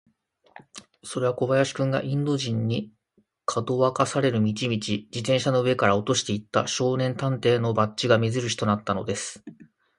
[1.03, 2.91] それは小林君が、インド人に、
[3.45, 9.43] かどわかされる道々、自動車の上から落としていった、少年探偵団のバッジが目じるしとなったのです。